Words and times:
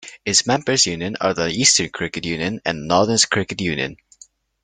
Its 0.25 0.47
member 0.47 0.73
unions 0.73 1.15
are 1.21 1.35
the 1.35 1.45
Eastern 1.51 1.87
Cricket 1.87 2.25
Union 2.25 2.59
and 2.65 2.87
Northerns 2.87 3.25
Cricket 3.25 3.61
Union. 3.61 3.97